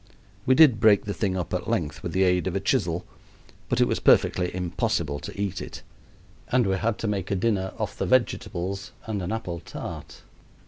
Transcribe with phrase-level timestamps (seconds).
[0.47, 3.05] We did break the thing up at length with the aid of a chisel,
[3.69, 5.83] but it was perfectly impossible to eat it,
[6.47, 10.23] and we had to make a dinner off the vegetables and an apple tart.